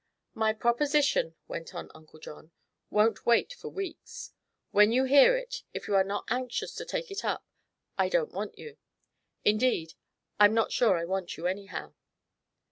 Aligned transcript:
"My 0.33 0.51
proposition," 0.53 1.35
went 1.47 1.75
on 1.75 1.91
Uncle 1.93 2.17
John, 2.17 2.49
"won't 2.89 3.23
wait 3.23 3.53
for 3.53 3.69
weeks. 3.69 4.33
When 4.71 4.91
you 4.91 5.03
hear 5.03 5.37
it, 5.37 5.61
if 5.75 5.87
you 5.87 5.93
are 5.93 6.03
not 6.03 6.25
anxious 6.27 6.73
to 6.77 6.85
take 6.85 7.11
it 7.11 7.23
up, 7.23 7.45
I 7.99 8.09
don't 8.09 8.31
want 8.33 8.57
you. 8.57 8.77
Indeed, 9.45 9.93
I'm 10.39 10.55
not 10.55 10.71
sure 10.71 10.97
I 10.97 11.05
want 11.05 11.37
you, 11.37 11.45
anyhow." 11.45 11.93